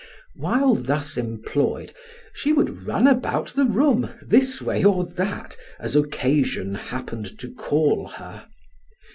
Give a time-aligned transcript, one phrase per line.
[0.33, 1.93] While thus employed,
[2.33, 8.07] she would run about the room, this way or that, as occasion happened to call
[8.07, 8.47] her.